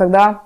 [0.00, 0.40] когда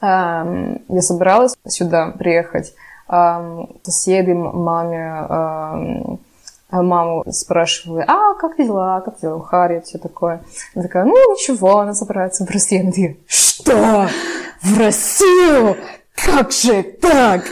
[0.00, 2.74] эм, я собиралась сюда приехать,
[3.08, 6.20] эм, соседи маме, эм,
[6.72, 10.42] маму спрашивали, а как дела, как дела у Харри, все такое.
[10.74, 13.18] Она такая, ну ничего, она собирается в Россию.
[13.28, 14.08] Что?
[14.62, 15.76] В Россию?
[16.16, 17.44] Как же так?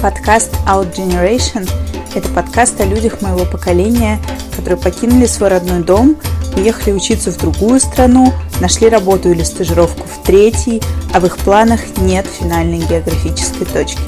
[0.00, 1.68] Подкаст Out Generation–
[2.14, 4.20] это подкаст о людях моего поколения,
[4.54, 6.16] которые покинули свой родной дом,
[6.58, 10.82] уехали учиться в другую страну, нашли работу или стажировку в третьей,
[11.14, 14.00] а в их планах нет финальной географической точки.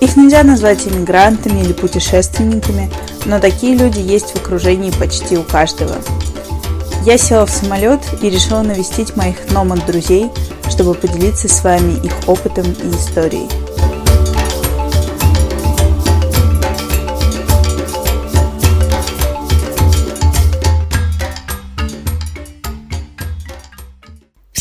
[0.00, 2.90] Их нельзя назвать иммигрантами или путешественниками,
[3.24, 5.96] но такие люди есть в окружении почти у каждого.
[7.06, 10.30] Я села в самолет и решила навестить моих номад-друзей,
[10.68, 13.48] чтобы поделиться с вами их опытом и историей.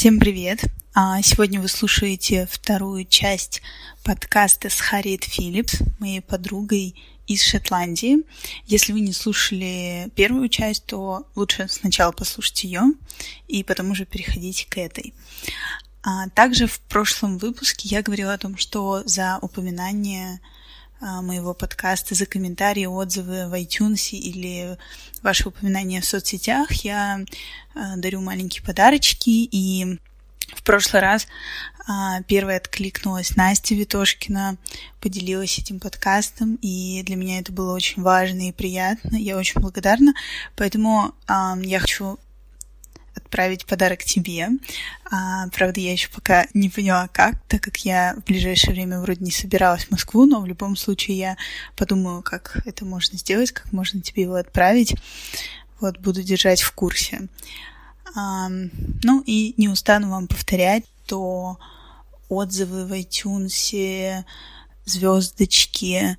[0.04, 0.66] Всем привет!
[0.94, 3.62] А, сегодня вы слушаете вторую часть
[4.04, 8.18] подкаста с Харриет Филлипс, моей подругой из Шотландии.
[8.66, 12.82] Если вы не слушали первую часть, то лучше сначала послушать ее
[13.48, 15.14] и потом уже переходить к этой.
[16.02, 20.42] А также в прошлом выпуске я говорила о том, что за упоминание
[21.22, 24.78] моего подкаста, за комментарии, отзывы в iTunes или
[25.22, 26.72] ваши упоминания в соцсетях.
[26.84, 27.20] Я
[27.76, 30.00] а, дарю маленькие подарочки, и
[30.56, 31.28] в прошлый раз
[31.88, 34.58] а, первая откликнулась Настя Витошкина,
[35.02, 39.18] поделилась этим подкастом, и для меня это было очень важно и приятно.
[39.18, 40.14] Я очень благодарна.
[40.56, 42.18] Поэтому я хочу
[43.34, 44.50] отправить подарок тебе.
[45.12, 49.26] А, правда, я еще пока не поняла, как, так как я в ближайшее время вроде
[49.26, 51.38] не собиралась в Москву, но в любом случае я
[51.76, 54.96] подумаю, как это можно сделать, как можно тебе его отправить.
[55.80, 57.28] Вот, буду держать в курсе.
[58.16, 58.50] А,
[59.04, 61.58] ну и не устану вам повторять, то
[62.30, 64.24] отзывы в iTunes,
[64.86, 66.18] звездочки,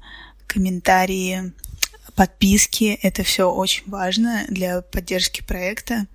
[0.48, 1.52] комментарии,
[2.16, 2.98] подписки.
[3.02, 6.06] Это все очень важно для поддержки проекта.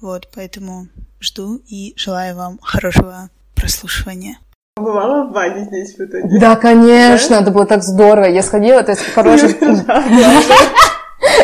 [0.00, 0.88] Вот, поэтому
[1.20, 4.38] жду и желаю вам хорошего прослушивания.
[4.76, 6.38] Бывала в бане здесь в итоге?
[6.38, 7.42] Да, конечно, да?
[7.42, 8.26] это было так здорово.
[8.26, 9.56] Я сходила, то есть хороший...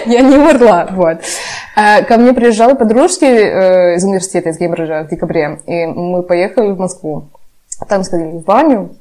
[0.06, 1.18] Я не умерла, вот.
[1.76, 6.72] Э, ко мне приезжали подружки э, из университета, из Кембриджа в декабре, и мы поехали
[6.72, 7.28] в Москву.
[7.88, 8.94] Там сходили в баню,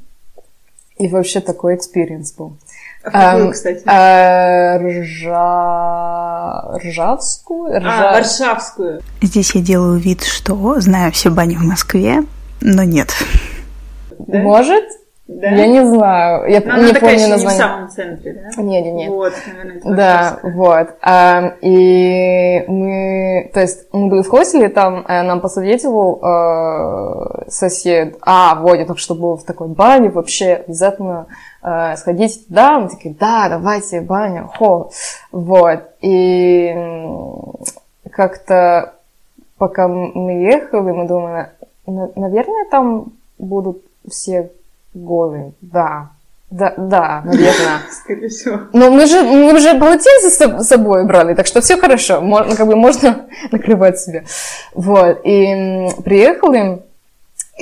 [0.98, 2.58] и вообще такой experience был.
[3.04, 3.84] А какую, кстати?
[3.86, 6.78] Э, ржа...
[6.84, 7.80] Ржавскую?
[7.80, 8.10] Ржа...
[8.10, 9.02] А, Варшавскую.
[9.22, 12.24] Здесь я делаю вид, что знаю все бани в Москве,
[12.62, 13.10] но нет.
[14.20, 14.40] Да?
[14.40, 14.84] Может?
[15.28, 15.48] Да?
[15.48, 16.50] Я не знаю.
[16.50, 17.38] Я Но не помню название.
[17.38, 18.62] не в самом центре, да?
[18.62, 19.10] Нет, нет, нет.
[19.10, 20.90] Вот, наверное, это Да, вот.
[21.02, 28.18] А, и мы, то есть, мы были в хостеле, там а, нам посоветовал а, сосед,
[28.22, 31.28] а, вот, я только что был в такой бане, вообще обязательно
[31.62, 32.80] а, сходите туда.
[32.80, 34.92] Мы такие, да, давайте, баня, хо.
[35.32, 35.82] Вот.
[36.02, 36.76] И
[38.12, 38.96] как-то
[39.58, 41.50] пока мы ехали, мы думали,
[41.86, 44.52] наверное, там будут все
[44.94, 45.54] голые.
[45.62, 46.10] Да,
[46.50, 47.80] да, да, наверное.
[47.92, 48.60] Скорее всего.
[48.74, 52.22] Но мы же, мы же полотенце с собой брали, так что все хорошо.
[52.22, 54.26] Можно, как бы можно накрывать себе.
[54.74, 55.22] Вот.
[55.24, 56.82] И приехали,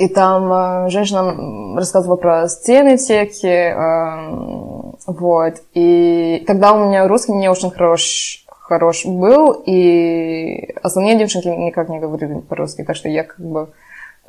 [0.00, 3.74] и там э, женщина рассказывала про стены всякие.
[3.74, 5.56] Э, вот.
[5.74, 11.98] И тогда у меня русский не очень хорош, хорош был, и остальные девчонки никак не
[11.98, 13.68] говорили по-русски, так что я как бы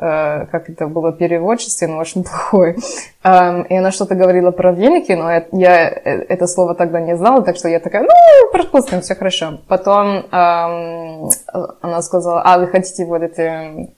[0.03, 2.71] Э, как это было переводчество, но очень плохой.
[2.71, 7.55] И она что-то говорила про велики, но я э, это слово тогда не знала, так
[7.55, 9.59] что я такая, ну, пропустим, все хорошо.
[9.67, 13.93] Потом она сказала, а, вы хотите вот эти,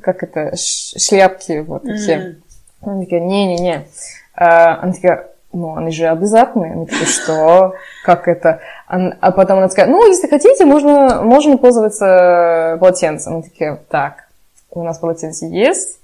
[0.00, 2.36] как это, шляпки вот эти.
[2.82, 3.86] Она такая, не-не-не.
[4.34, 6.72] А, она такая, ну, они же обязательные.
[6.72, 7.74] Они такие, что?
[8.04, 8.60] Как это?
[8.86, 13.34] А потом она такая, ну, если хотите, можно, можно пользоваться полотенцем.
[13.34, 14.28] Они такие, так,
[14.70, 15.98] у нас полотенце есть.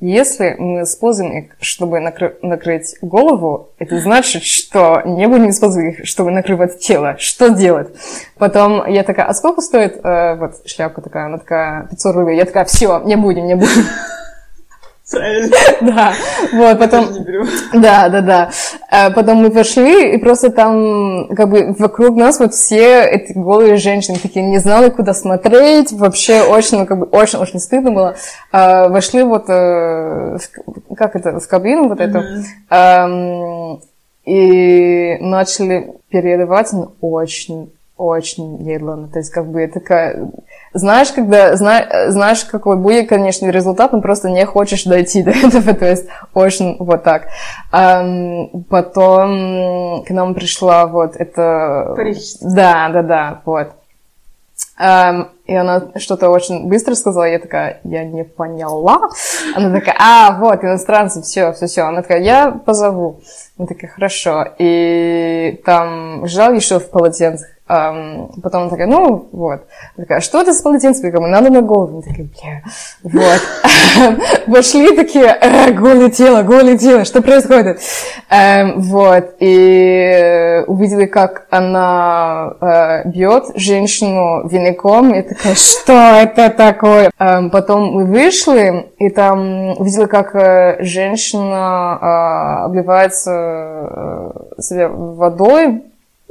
[0.00, 6.06] Если мы используем их, чтобы накры- накрыть голову, это значит, что не будем использовать их,
[6.06, 7.16] чтобы накрывать тело.
[7.18, 7.88] Что делать?
[8.36, 11.26] Потом я такая, а сколько стоит э, вот шляпка такая?
[11.26, 12.36] Она такая, 500 рублей.
[12.36, 13.84] Я такая, все, не будем, не будем.
[15.10, 15.56] Правильно.
[15.80, 16.12] Да,
[16.52, 17.06] вот, потом...
[17.72, 18.50] Да, да, да.
[18.90, 23.76] А потом мы пошли, и просто там, как бы, вокруг нас вот все эти голые
[23.76, 28.16] женщины такие не знали, куда смотреть, вообще очень, ну, как бы, очень-очень стыдно было.
[28.52, 30.38] А, вошли вот, э,
[30.96, 32.22] как это, в кабину вот эту,
[34.24, 39.08] и начали переодеваться, но очень, очень медленно.
[39.08, 40.28] То есть, как бы, такая
[40.72, 45.74] знаешь, когда зна, знаешь, какой будет конечный результат, но просто не хочешь дойти до этого,
[45.74, 47.28] то есть очень вот так.
[47.72, 51.92] Um, потом к нам пришла вот это...
[51.96, 52.34] Париж.
[52.40, 53.68] Да, да, да, вот.
[54.80, 59.00] Um, и она что-то очень быстро сказала, я такая, я не поняла.
[59.56, 61.82] Она такая, а, вот, иностранцы, все, все, все.
[61.82, 63.20] Она такая, я позову.
[63.56, 64.44] Она такая, хорошо.
[64.58, 67.48] И там жал еще в полотенцах.
[67.68, 69.60] Потом она такая, ну, вот.
[69.96, 71.12] Она такая, что это с полотенцем?
[71.12, 71.98] Кому надо на голову.
[71.98, 72.62] Она такая, бля,
[73.02, 73.40] вот.
[74.46, 77.80] Вошли такие, э, голое тело, голое тело, что происходит?
[78.30, 79.34] Вот.
[79.40, 85.14] И увидели, как она uh, бьет женщину веником.
[85.14, 87.10] И такая, что это такое?
[87.18, 94.88] Потом мы вышли, и там увидели, как uh, женщина uh, обливается uh, себе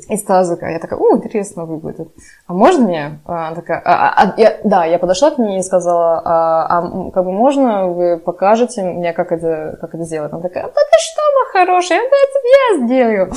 [0.08, 0.68] водой из тазика.
[0.68, 2.10] Я такая, о, интересно выглядит.
[2.48, 3.20] А можно мне?
[3.26, 7.26] А, такая, а, а, я, да, я подошла к ней и сказала, а, а как
[7.26, 10.32] бы можно вы покажете мне, как это, как это сделать?
[10.34, 13.32] Она такая, да ты что, моя хорошая, это я сделаю.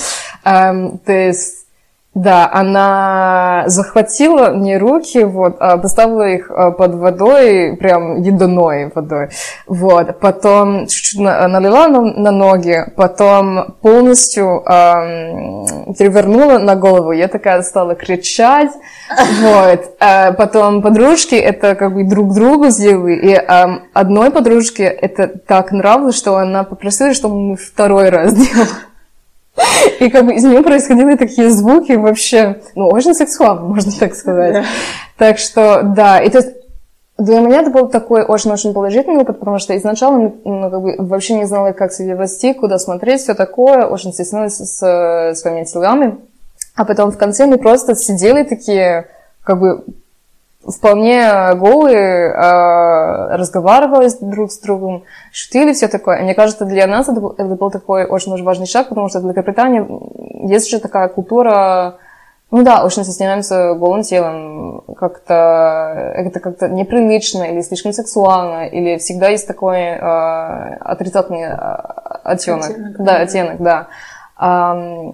[0.44, 1.67] Um, то есть
[2.14, 9.28] да, она захватила мне руки, вот, а поставила их а, под водой, прям единой водой,
[9.68, 17.62] вот, потом чуть-чуть налила на, на ноги, потом полностью эм, перевернула на голову, я такая
[17.62, 18.72] стала кричать,
[19.42, 25.28] вот, а потом подружки это как бы друг другу сделали, и эм, одной подружке это
[25.28, 28.89] так нравилось, что она попросила, чтобы мы второй раз делали.
[30.00, 34.52] И как бы из нее происходили такие звуки вообще, ну, очень сексуально, можно так сказать.
[34.54, 34.64] Да.
[35.18, 36.50] Так что, да, и то есть
[37.18, 41.34] для меня это был такой очень-очень положительный опыт, потому что изначально ну, как бы, вообще
[41.34, 46.16] не знала, как себя вести, куда смотреть, все такое, очень стеснялась с, с своими телами.
[46.74, 49.08] А потом в конце мы просто сидели такие,
[49.44, 49.84] как бы
[50.66, 56.18] вполне голые, э, разговаривали друг с другом, шутили, все такое.
[56.18, 59.20] И мне кажется, для нас это был, это был такой очень-очень важный шаг, потому что
[59.20, 59.86] в Великобритании
[60.48, 61.96] есть же такая культура,
[62.50, 69.28] ну да, очень стесняемся голым телом, как-то это как-то неприлично или слишком сексуально, или всегда
[69.28, 71.54] есть такой э, отрицательный э,
[72.24, 72.70] оттенок.
[72.70, 73.02] Оттенок.
[73.02, 73.86] Да, оттенок, да.
[74.36, 75.12] А,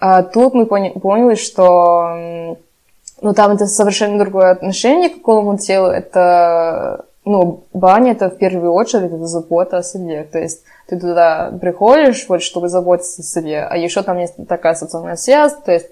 [0.00, 2.56] а тут мы поняли, что
[3.22, 5.88] ну, там это совершенно другое отношение к голому телу.
[5.88, 10.24] Это, ну, баня это в первую очередь это забота о себе.
[10.24, 13.62] То есть ты туда приходишь, вот, чтобы заботиться о себе.
[13.62, 15.88] А еще там есть такая социальная связь, то есть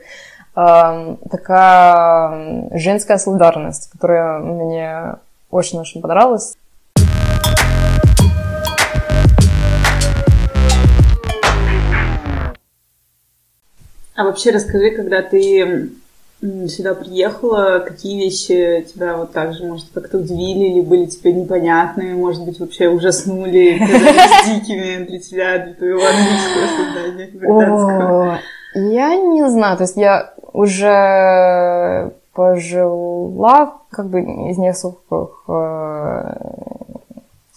[0.57, 5.15] э, такая женская солидарность, которая мне
[5.51, 6.55] очень-очень понравилась.
[14.17, 15.91] А вообще расскажи, когда ты
[16.41, 22.15] сюда приехала, какие вещи тебя вот так же, может, как-то удивили или были тебе непонятными,
[22.15, 23.79] может быть, вообще ужаснули,
[24.47, 27.27] дикими для тебя, для твоего английского создания
[28.75, 35.45] Я не знаю, то есть я уже пожила как бы из нескольких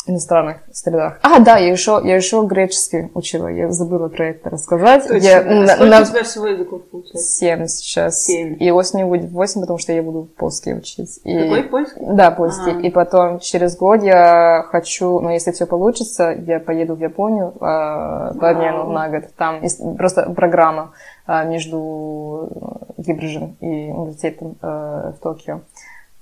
[0.07, 1.19] иностранных средах.
[1.21, 5.07] А, да, я еще, я еще греческий учила, я забыла про это рассказать.
[5.07, 5.25] Точно.
[5.25, 6.01] Я, а на, сколько на...
[6.01, 7.37] у тебя всего языков получается?
[7.37, 8.23] Семь сейчас.
[8.23, 8.57] Семь.
[8.59, 11.19] И осенью будет восемь, потому что я буду польский учить.
[11.23, 11.37] И...
[11.37, 12.01] Какой польский?
[12.01, 12.71] Да, польский.
[12.71, 12.81] Ага.
[12.81, 17.59] И потом через год я хочу, ну, если все получится, я поеду в Японию э,
[17.59, 19.25] по обмену на год.
[19.37, 19.61] Там
[19.97, 20.93] просто программа
[21.27, 22.49] э, между
[22.97, 25.61] Гибрижем и университетом э, в Токио.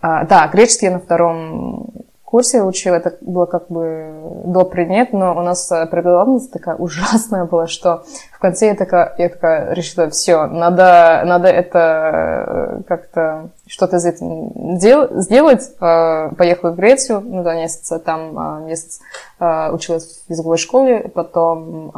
[0.01, 1.91] А, да, греческий я на втором
[2.29, 4.13] курсе учила, это было как бы
[4.45, 9.15] до предмет, но у нас э, преподавательница такая ужасная была, что в конце я такая,
[9.17, 15.71] я такая решила, все, надо, надо это э, как-то что-то из этого дел, сделать.
[15.81, 18.99] Э, поехала в Грецию на два месяца, там месяц
[19.39, 21.91] училась в языковой школе, потом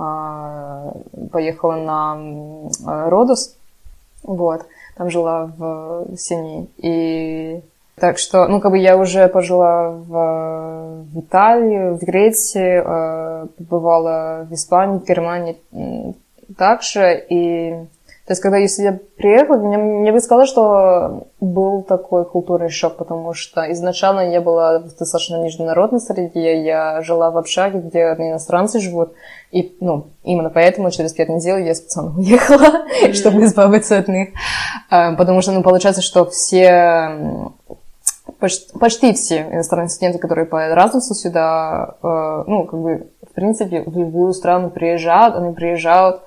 [1.32, 3.56] поехала на Родос,
[4.24, 7.64] вот, там жила в Синии, и
[8.02, 14.48] так что, ну, как бы я уже пожила в, в Италии, в Греции, э, побывала
[14.50, 15.56] в Испании, в Германии
[16.58, 17.24] также.
[17.30, 17.74] И,
[18.26, 22.98] то есть, когда если я приехала, мне, мне бы сказала, что был такой культурный шок,
[22.98, 28.80] потому что изначально я была в достаточно международной среде, я жила в общаге, где иностранцы
[28.80, 29.14] живут,
[29.52, 33.14] и, ну, именно поэтому через пять недель я специально уехала, mm-hmm.
[33.14, 34.30] чтобы избавиться от них.
[34.90, 37.52] Э, потому что, ну, получается, что все
[38.42, 43.84] почти, почти все иностранные студенты, которые по Erasmus сюда, э, ну, как бы, в принципе,
[43.84, 46.22] в любую страну приезжают, они приезжают,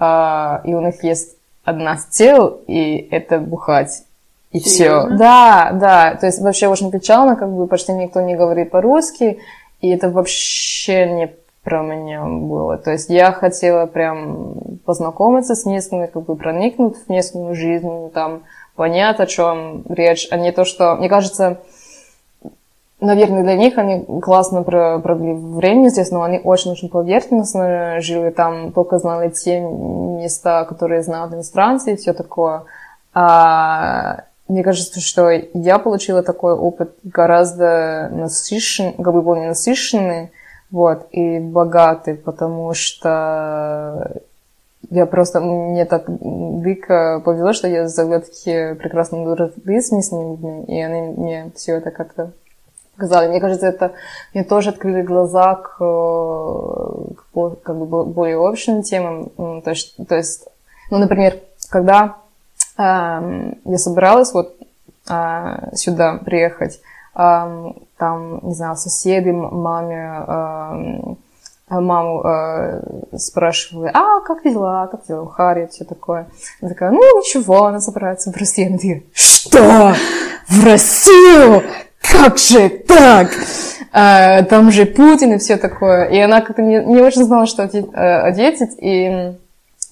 [0.00, 4.02] э, и у них есть одна цель, и это бухать.
[4.50, 5.06] И все.
[5.10, 6.14] Да, да.
[6.14, 9.38] То есть вообще очень печально, как бы почти никто не говорит по-русски.
[9.82, 11.30] И это вообще не
[11.62, 12.78] про меня было.
[12.78, 14.54] То есть я хотела прям
[14.86, 18.44] познакомиться с местными, как бы проникнуть в местную жизнь, там,
[18.78, 20.94] понять, о чем речь, а не то, что...
[20.94, 21.58] Мне кажется,
[23.00, 28.98] наверное, для них они классно провели время здесь, но они очень-очень поверхностно жили там, только
[28.98, 32.62] знали те места, которые знают иностранцы и все такое.
[33.12, 40.30] А мне кажется, что я получила такой опыт гораздо насыщенный, как бы более насыщенный,
[40.70, 44.20] вот, и богатый, потому что
[44.90, 50.80] я просто, мне так дико повезло, что я завела такие прекрасные дружбы с людьми, и
[50.80, 52.32] они мне все это как-то
[52.94, 53.28] сказали.
[53.28, 53.92] Мне кажется, это
[54.34, 59.30] мне тоже открыли глаза к, к как бы более общим темам.
[59.62, 60.48] То есть, то есть
[60.90, 61.36] ну, например,
[61.70, 62.16] когда
[62.76, 64.56] э, я собиралась вот
[65.08, 66.80] э, сюда приехать,
[67.14, 71.14] э, там, не знаю, соседи, маме, э,
[71.70, 76.28] маму э, спрашивали, а, как дела, как дела у Харри, все такое.
[76.60, 78.68] Она такая, ну, ничего, она собирается в Россию.
[78.68, 79.94] Она такая, что?
[80.48, 81.62] В Россию?
[82.00, 83.30] как же так?
[83.92, 86.04] А, там же Путин и все такое.
[86.06, 88.76] И она как-то не, не очень знала, что э, ответить.
[88.78, 89.32] И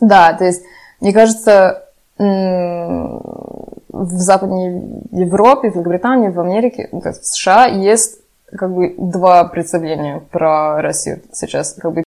[0.01, 0.63] да, то есть,
[1.01, 1.83] мне кажется,
[2.19, 8.21] в Западной Европе, в Великобритании, в Америке, есть в США есть
[8.55, 11.75] как бы два представления про Россию сейчас.
[11.75, 12.03] Как бы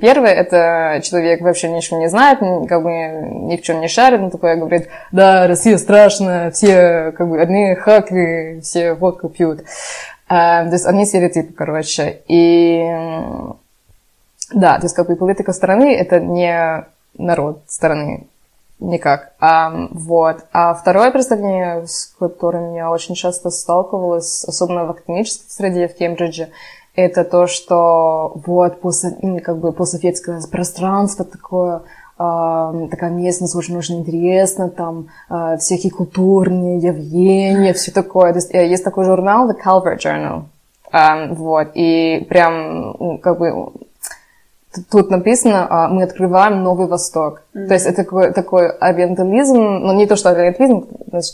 [0.00, 4.30] Первое, это человек вообще ничего не знает, как бы ни в чем не шарит, но
[4.30, 9.64] такой говорит, да, Россия страшная, все как бы одни хаки, все водку пьют.
[10.28, 12.20] А, то есть одни стереотипы, короче.
[12.28, 12.84] И
[14.52, 16.84] да, то есть как бы политика страны это не
[17.16, 18.28] народ страны,
[18.80, 19.32] никак.
[19.40, 20.44] А, вот.
[20.52, 26.48] А второе представление, с которым я очень часто сталкивалась, особенно в академической среде в Кембридже,
[26.94, 31.82] это то, что вот после, как бы постсоветское пространство такое,
[32.18, 38.32] э, такая местность очень очень интересно, там э, всякие культурные явления, все такое.
[38.32, 40.42] То есть, э, есть такой журнал The Calvert Journal,
[40.92, 43.70] э, вот, и прям как бы
[44.90, 47.42] тут написано, а, мы открываем Новый Восток.
[47.54, 47.66] Mm-hmm.
[47.66, 50.86] То есть это такой, такой ориентализм, ну не то, что ориентализм,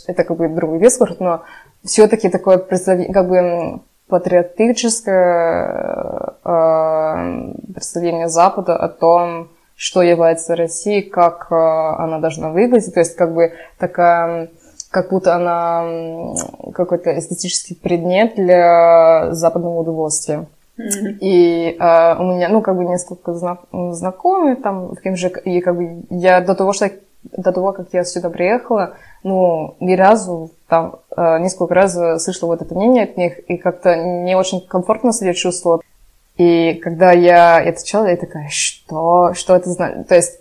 [0.07, 1.43] это как бы другой дискурс, но
[1.83, 11.55] все-таки такое как бы патриотическое э, представление Запада о том, что является Россией, как э,
[11.55, 12.93] она должна выглядеть.
[12.93, 14.49] То есть как бы такая,
[14.91, 16.33] как будто она
[16.73, 20.45] какой-то эстетический предмет для западного удовольствия.
[20.77, 25.75] И э, у меня, ну, как бы несколько знак, знакомых там в Кемже, и как
[25.77, 26.91] бы я до того, что
[27.23, 32.61] до того, как я сюда приехала, ну, ни разу, там, э, несколько раз слышала вот
[32.61, 35.81] это мнение от них, и как-то не очень комфортно себя чувствовала.
[36.37, 39.33] И когда я это читала, я такая, что?
[39.33, 40.07] Что это значит?
[40.07, 40.39] То есть,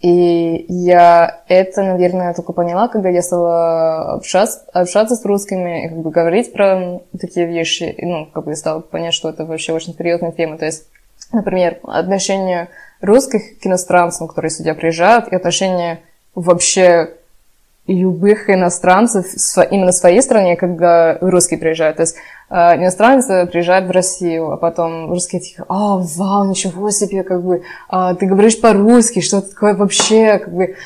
[0.00, 6.10] и я это, наверное, только поняла, когда я стала общаться, общаться с русскими, как бы
[6.10, 10.56] говорить про такие вещи, ну, как бы стала понять, что это вообще очень серьезная тема.
[10.56, 10.86] То есть,
[11.32, 12.68] например, отношение
[13.00, 16.00] русских к иностранцам, которые сюда приезжают, и отношение
[16.34, 17.14] вообще
[17.88, 19.26] любых иностранцев
[19.70, 21.96] именно в своей стране, когда русские приезжают.
[21.96, 22.16] То есть
[22.50, 27.62] э, иностранцы приезжают в Россию, а потом русские такие, а, вау, ничего себе, как бы,
[27.88, 30.76] а, ты говоришь по-русски, что такое вообще, как бы,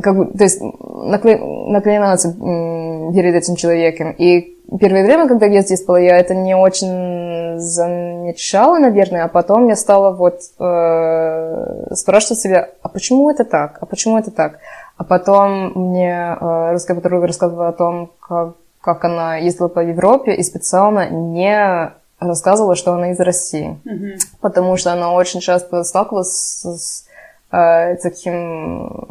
[0.00, 4.12] как бы, то есть наклоняться перед этим человеком.
[4.12, 9.68] И первое время, когда я здесь была, я это не очень замечала, наверное, а потом
[9.68, 14.58] я стала вот э, спрашивать себя, а почему это так, а почему это так?
[15.00, 20.34] А потом мне э, русская подруга рассказывала о том, как, как она ездила по Европе
[20.34, 23.80] и специально не рассказывала, что она из России.
[23.86, 24.18] Mm-hmm.
[24.42, 27.06] Потому что она очень часто сталкивалась с, с
[27.50, 29.06] э, таким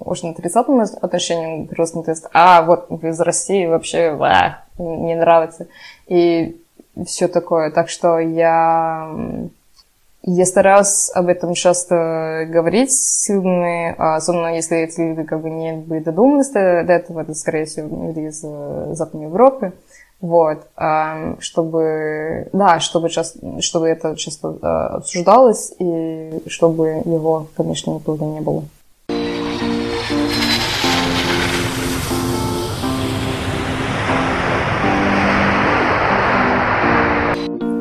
[0.00, 2.02] очень отрицательным отношением к русским.
[2.02, 5.66] То есть, а, вот вы из России вообще а, не нравится.
[6.06, 6.58] И
[7.04, 7.70] все такое.
[7.72, 9.06] Так что я
[10.26, 15.50] я стараюсь об этом часто говорить с людьми, а особенно если эти люди как бы
[15.50, 19.72] не были додумались до этого, это, скорее всего, люди из э, Западной Европы.
[20.18, 20.66] Вот,
[21.40, 28.40] чтобы, да, чтобы, часто, чтобы это часто э, обсуждалось, и чтобы его, конечно, никуда не
[28.40, 28.64] было.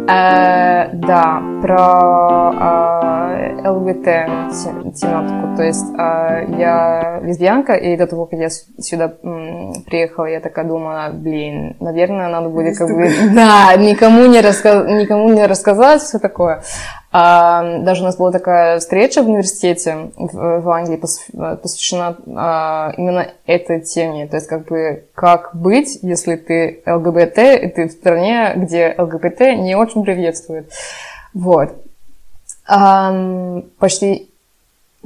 [0.07, 2.53] Э, да, про
[3.63, 4.05] э, ЛГБТ
[4.93, 5.55] тематику.
[5.57, 10.65] То есть э, я лесбиянка, и до того, как я сюда м, приехала, я такая
[10.65, 13.09] думала, блин, наверное, надо будет как бы...
[13.35, 14.83] Да, никому не, раска...
[14.83, 16.61] никому не рассказать все такое.
[17.17, 23.79] А, даже у нас была такая встреча в университете в, Англии, посвящена а, именно этой
[23.79, 24.27] теме.
[24.27, 29.39] То есть, как бы, как быть, если ты ЛГБТ, и ты в стране, где ЛГБТ
[29.59, 30.69] не очень приветствует.
[31.33, 31.69] Вот.
[33.79, 34.29] Почти,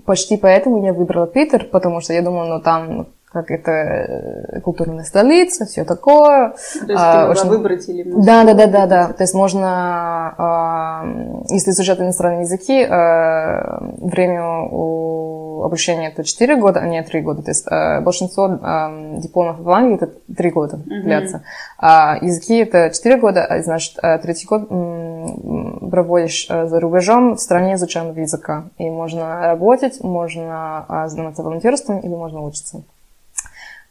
[0.03, 5.03] почти поэтому я выбрала Питер, потому что я думала, ну, там как это э, культурная
[5.03, 6.49] столица, все такое.
[6.49, 7.49] То есть а, ты очень...
[7.49, 8.03] выбрать или.
[8.03, 9.13] Да, да, да, да, да.
[9.13, 11.05] То есть можно, а,
[11.49, 17.43] если изучать иностранные языки, а, время у обучения это 4 года, а не 3 года.
[17.43, 21.43] То есть а, большинство а, дипломов в Англии это 3 года длятся.
[21.77, 28.19] А языки это 4 года, а значит, третий год проводишь за рубежом в стране изучаемого
[28.19, 28.69] языка.
[28.79, 32.83] И можно работать, можно заниматься волонтерством или можно учиться.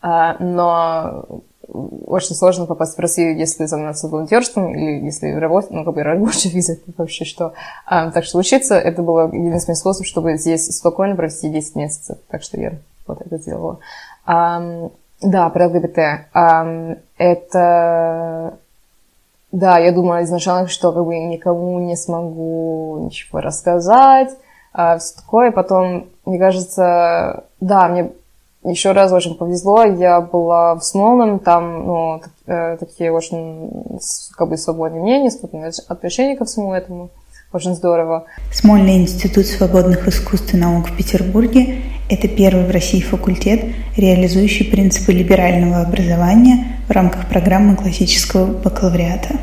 [0.00, 1.42] А, но
[2.06, 6.48] очень сложно попасть в Россию, если заниматься волонтерством или если работать, ну, как бы рабочая
[6.48, 7.52] виза, вообще что.
[7.86, 12.18] А, так что учиться, это было единственный способ, чтобы здесь спокойно провести 10 месяцев.
[12.28, 12.72] Так что я
[13.06, 13.78] вот это сделала.
[14.24, 14.90] А,
[15.20, 15.98] да, про ЛГБТ.
[16.32, 18.58] А, это...
[19.50, 24.30] Да, я думала изначально, что как бы никому не смогу ничего рассказать,
[24.72, 25.50] а, все такое.
[25.50, 28.12] Потом, мне кажется, да, мне
[28.70, 33.70] еще раз очень повезло, я была в Смолном, там ну, э, такие очень
[34.36, 37.10] как бы свободные мнения, свободное отношение ко всему этому.
[37.50, 38.26] Очень здорово.
[38.52, 43.64] Смольный институт свободных искусств и наук в Петербурге– это первый в России факультет,
[43.96, 49.36] реализующий принципы либерального образования в рамках программы классического бакалавриата.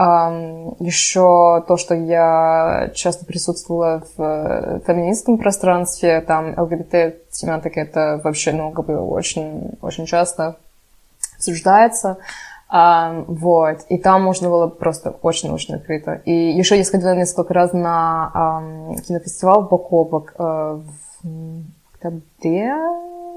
[0.00, 8.70] Еще то, что я часто присутствовала в э, феминистском пространстве, там ЛГБТ-тематика это вообще, ну,
[8.72, 10.56] как бы очень, очень часто
[11.36, 12.16] обсуждается.
[12.70, 13.80] Вот.
[13.88, 16.22] И там можно было просто очень-очень открыто.
[16.24, 20.80] И еще я сходила несколько раз на um, кинофестиваль Бокобок uh,
[21.22, 21.62] в
[21.94, 22.72] октябре,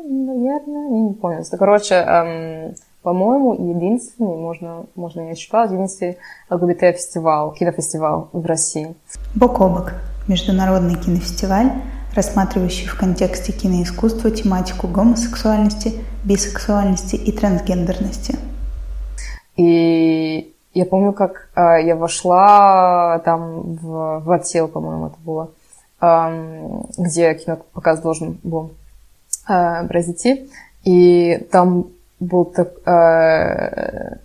[0.06, 1.44] наверное, не помню.
[1.58, 6.18] Короче, по-моему, единственный, можно, можно не ошибаться, единственный
[6.50, 8.96] ЛГБТ-фестиваль, кинофестиваль в России.
[9.36, 9.94] Бок о бок.
[10.28, 11.74] Международный кинофестиваль,
[12.16, 18.38] рассматривающий в контексте киноискусства тематику гомосексуальности, бисексуальности и трансгендерности.
[19.58, 25.52] И я помню, как э, я вошла там в, в отдел, по-моему, это было,
[26.02, 28.72] э, где кинопоказ должен был
[29.50, 30.50] э, произойти.
[30.86, 31.88] И там
[32.24, 34.18] был так, э,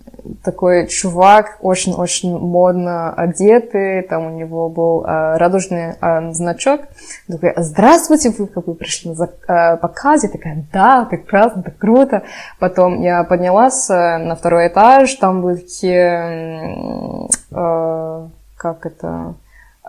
[0.43, 6.81] такой чувак, очень-очень модно одетый, там у него был э, радужный э, значок.
[7.27, 10.23] Такой, здравствуйте, вы как бы пришли на э, показ?
[10.23, 12.23] Я такая, да, так классно, так круто.
[12.59, 19.35] Потом я поднялась э, на второй этаж, там были такие, э, как это,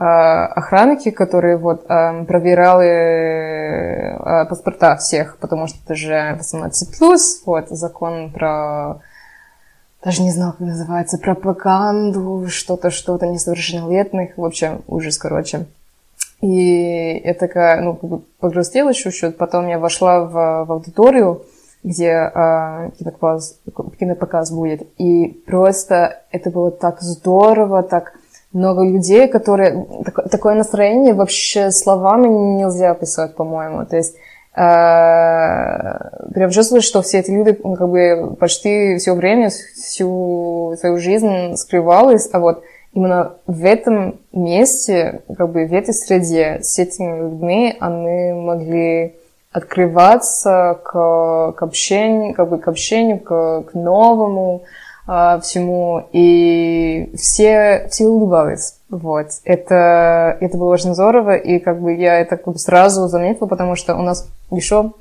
[0.00, 7.42] Э, охранники, которые вот э, проверяли э, паспорта всех, потому что это же 18 плюс,
[7.44, 9.02] вот закон про
[10.02, 15.66] даже не знаю, как называется, пропаганду, что-то, что-то несовершеннолетних, в общем, ужас, короче.
[16.40, 21.42] И я такая, ну, как бы погрустила чуть-чуть, потом я вошла в, в аудиторию,
[21.84, 23.60] где э, кинопоказ,
[23.98, 28.14] кинопоказ будет, и просто это было так здорово, так
[28.52, 29.86] много людей, которые...
[30.30, 33.86] такое настроение вообще словами нельзя описать, по-моему.
[33.86, 34.16] То есть
[34.56, 34.60] э,
[36.34, 41.54] прям чувствуешь, что все эти люди ну, как бы почти все время, всю свою жизнь
[41.56, 47.76] скрывались, а вот именно в этом месте, как бы в этой среде с этими людьми
[47.78, 49.14] они могли
[49.52, 54.62] открываться к, к общению, как бы к общению, к, к новому,
[55.12, 58.76] а, всему, и все, все улыбались.
[58.90, 59.26] Вот.
[59.42, 63.74] Это, это было очень здорово, и как бы я это как бы сразу заметила, потому
[63.74, 64.92] что у нас еще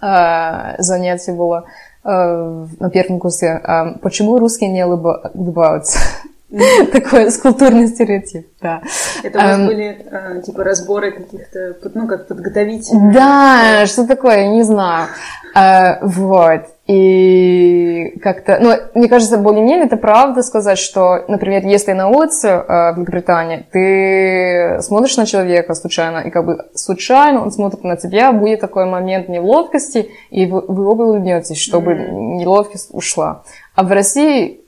[0.00, 1.64] э, занятие было
[2.04, 3.60] э, на первом курсе.
[3.64, 5.98] Э, почему русские не улыбаются?
[6.92, 8.82] Такой скульптурный стереотип, да.
[9.22, 13.14] Это у вас были э, типа разборы каких-то, ну, как подготовительных?
[13.14, 15.06] Да, что такое, я не знаю.
[15.54, 16.62] Э, вот.
[16.88, 22.92] И как-то, ну, мне кажется, более-менее это правда сказать, что, например, если на улице э,
[22.92, 28.32] в Великобритании ты смотришь на человека случайно, и как бы случайно он смотрит на тебя,
[28.32, 32.38] будет такой момент неловкости, и вы, вы оба улыбнетесь, чтобы mm-hmm.
[32.38, 33.44] неловкость ушла.
[33.76, 34.59] А в России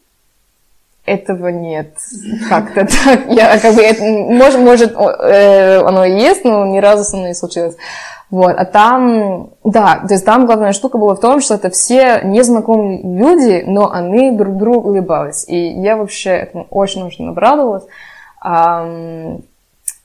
[1.04, 1.94] этого нет.
[2.48, 3.26] Как-то так.
[3.28, 7.28] Я как бы, это, может, может э, оно и есть, но ни разу со мной
[7.28, 7.76] не случилось.
[8.30, 12.22] Вот, а там, да, то есть там главная штука была в том, что это все
[12.24, 15.44] незнакомые люди, но они друг другу улыбались.
[15.46, 17.84] И я вообще этому очень-очень обрадовалась.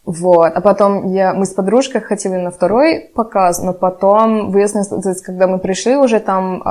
[0.08, 0.54] Вот.
[0.56, 5.22] А потом я, мы с подружкой хотели на второй показ, но потом выяснилось, то есть,
[5.22, 6.66] когда мы пришли уже там, э,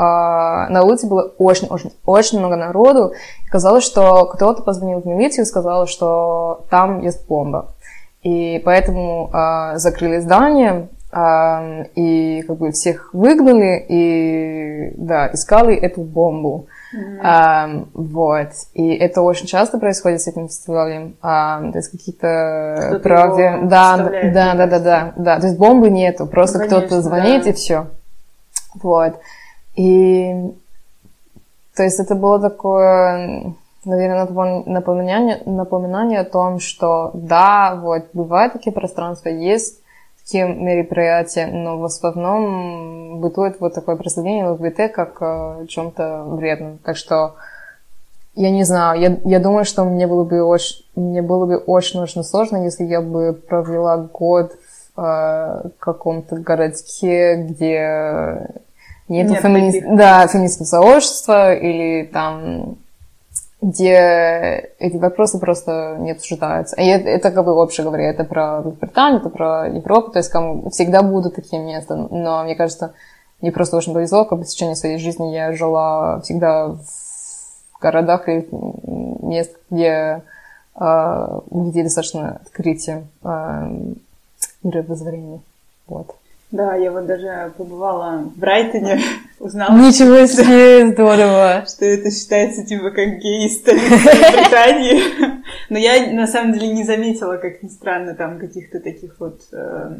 [0.70, 3.12] на улице было очень-очень-очень много народу.
[3.46, 7.74] И казалось, что кто-то позвонил в милицию и сказал, что там есть бомба.
[8.22, 16.00] И поэтому э, закрыли здание, э, и как бы всех выгнали, и да, искали эту
[16.00, 16.68] бомбу.
[16.96, 17.20] Mm-hmm.
[17.22, 18.48] А, вот.
[18.74, 21.16] И это очень часто происходит с этим фестивалем.
[21.20, 23.60] А, то есть какие-то правда...
[23.64, 25.40] Да, да, да, да, да, да.
[25.40, 27.50] То есть бомбы нету, просто Конечно, кто-то звонит да.
[27.50, 27.86] и все.
[28.82, 29.14] Вот.
[29.74, 30.34] И
[31.76, 33.54] то есть это было такое,
[33.84, 34.24] наверное,
[34.64, 39.82] напоминание, напоминание о том, что да, вот бывают такие пространства, есть
[40.26, 46.78] такие мероприятия, но в основном бытует вот такое представление ЛГБТ как о э, чем-то вредном.
[46.78, 47.36] Так что
[48.34, 52.24] я не знаю, я, я думаю, что мне было бы очень, мне было бы очень-очень
[52.24, 54.52] сложно, если я бы провела год
[54.96, 58.48] в э, каком-то городке, где
[59.08, 59.96] нет, нет фемини...
[59.96, 62.78] да, феминистского сообщества или там
[63.62, 66.76] где эти вопросы просто не обсуждаются.
[66.76, 70.28] И это, это как бы вообще говоря, это про Великобританию, это про Европу, то есть
[70.28, 71.96] кому всегда будут такие места.
[71.96, 72.92] Но мне кажется,
[73.40, 78.28] мне просто очень повезло, как бы в течение своей жизни я жила всегда в городах
[78.28, 78.46] и
[79.22, 80.22] мест, где
[80.78, 83.70] э, достаточно открытие э,
[84.62, 85.40] мировоззрения.
[85.86, 86.14] Вот.
[86.56, 88.98] Да, я вот даже побывала в Брайтоне,
[89.38, 89.76] узнала...
[89.76, 91.64] Ничего себе, здорово!
[91.68, 95.02] Что это считается типа как гей Британии.
[95.68, 99.96] Но я на самом деле не заметила, как ни странно, там каких-то таких вот э,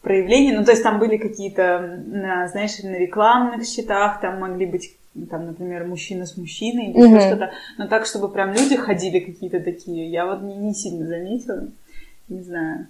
[0.00, 0.52] проявлений.
[0.52, 2.04] Ну, то есть там были какие-то,
[2.50, 4.96] знаешь, на рекламных счетах, там могли быть
[5.28, 7.26] там, например, мужчина с мужчиной или mm-hmm.
[7.26, 11.68] что-то, но так, чтобы прям люди ходили какие-то такие, я вот не, не сильно заметила,
[12.28, 12.86] не знаю.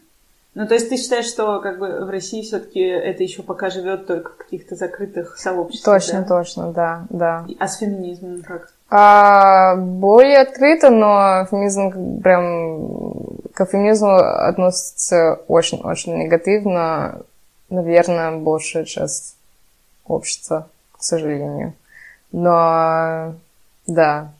[0.54, 4.06] Ну, то есть ты считаешь, что как бы в России все-таки это еще пока живет
[4.06, 6.02] только в каких-то закрытых сообществах?
[6.02, 6.26] Точно, да?
[6.26, 7.46] точно, да, да.
[7.58, 8.72] А с феминизмом как?
[8.88, 17.22] А, более открыто, но феминизм прям к феминизму относится очень-очень негативно.
[17.68, 19.36] Наверное, большая часть
[20.04, 21.74] общества, к сожалению.
[22.32, 23.34] Но
[23.86, 24.32] да,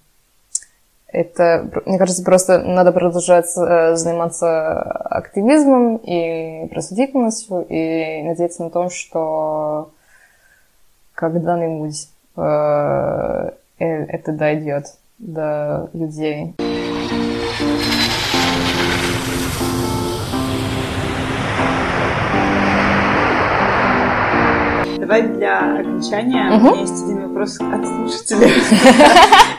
[1.12, 8.88] это, мне кажется, просто надо продолжать э, заниматься активизмом и просветительностью и надеяться на то,
[8.90, 9.90] что
[11.14, 14.86] когда-нибудь э, э это дойдет
[15.18, 16.54] до людей.
[25.10, 26.68] Давай для окончания угу.
[26.68, 28.52] у меня есть один вопрос от слушателей.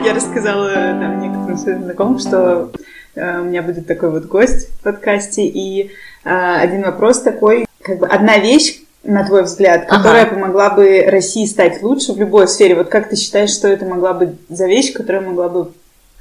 [0.00, 2.70] Я рассказала там некоторым своим знакомым, что
[3.14, 5.90] э, у меня будет такой вот гость в подкасте, и
[6.24, 10.36] э, один вопрос такой, как бы одна вещь, на твой взгляд, которая ага.
[10.36, 12.74] помогла бы России стать лучше в любой сфере?
[12.74, 15.70] Вот как ты считаешь, что это могла быть за вещь, которая могла бы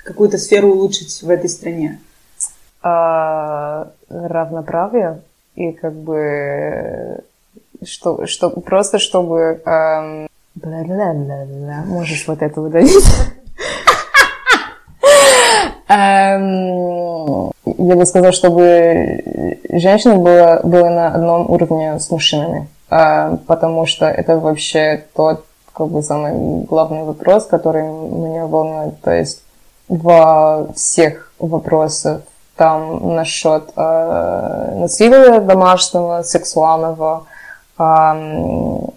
[0.03, 2.01] какую-то сферу улучшить в этой стране?
[2.83, 5.21] А, равноправие
[5.55, 7.23] и как бы
[7.85, 9.61] что, что, просто чтобы...
[9.65, 13.05] Эм, бла-бла-бла-бла, можешь вот это удалить?
[15.89, 23.85] Эм, я бы сказала, чтобы женщина была, была на одном уровне с мужчинами, э, потому
[23.85, 29.01] что это вообще тот как бы самый главный вопрос, который меня волнует.
[29.01, 29.41] То есть
[29.87, 32.21] во всех вопросах
[32.55, 37.25] там насчет э, насилия домашнего, сексуального,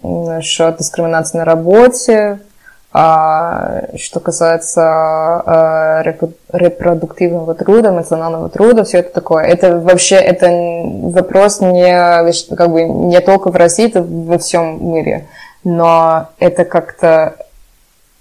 [0.03, 2.39] насчет дискриминации на работе,
[2.97, 6.01] а, что касается а,
[6.53, 9.43] репродуктивного труда, эмоционального труда, все это такое.
[9.43, 10.47] Это вообще это
[11.09, 15.27] вопрос не, как бы, не только в России, это во всем мире.
[15.65, 17.35] Но это как-то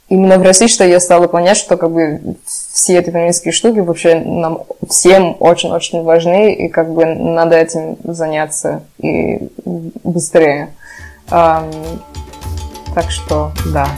[0.09, 4.17] именно в России, что я стала понять, что как бы все эти феминистские штуки вообще
[4.17, 9.49] нам всем очень-очень важны, и как бы надо этим заняться и
[10.05, 10.71] быстрее.
[11.31, 12.01] Um,
[12.95, 13.89] так что, да,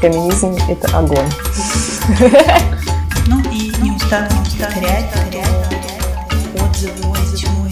[0.00, 1.30] феминизм— это огонь.
[3.28, 5.06] Ну и не устану повторять,
[6.54, 7.68] отзывы, отзывы,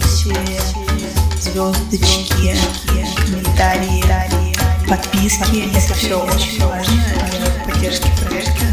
[1.39, 2.55] звездочки,
[3.17, 4.03] комментарии,
[4.89, 7.03] подписки, это все очень важно,
[7.65, 8.65] поддержки, поддержки.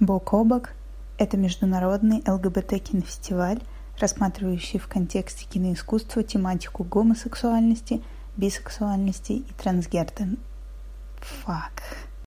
[0.00, 0.70] «Бок о бок»—
[1.18, 3.60] это международный ЛГБТ-кинофестиваль,
[4.00, 8.02] рассматривающий в контексте киноискусства тематику гомосексуальности,
[8.36, 10.36] бисексуальности и трансгендер...
[11.44, 11.82] Фак.